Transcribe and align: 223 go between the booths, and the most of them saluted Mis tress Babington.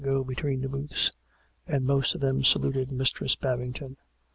223 0.03 0.13
go 0.23 0.27
between 0.27 0.61
the 0.63 0.67
booths, 0.67 1.11
and 1.67 1.83
the 1.83 1.93
most 1.93 2.15
of 2.15 2.21
them 2.21 2.43
saluted 2.43 2.91
Mis 2.91 3.11
tress 3.11 3.35
Babington. 3.35 3.97